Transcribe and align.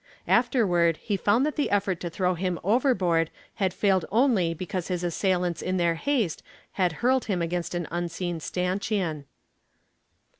Afterward 0.27 0.97
he 0.97 1.15
found 1.15 1.45
that 1.45 1.57
the 1.57 1.69
effort 1.69 1.99
to 1.99 2.09
throw 2.09 2.33
him 2.33 2.57
overboard 2.63 3.29
had 3.57 3.71
failed 3.71 4.03
only 4.11 4.51
because 4.55 4.87
his 4.87 5.03
assailants 5.03 5.61
in 5.61 5.77
their 5.77 5.93
haste 5.93 6.41
had 6.71 6.91
hurled 7.05 7.25
him 7.25 7.39
against 7.39 7.75
an 7.75 7.87
unseen 7.91 8.39
stanchion. 8.39 9.25